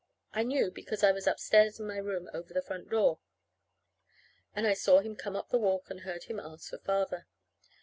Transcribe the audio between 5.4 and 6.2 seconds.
the walk and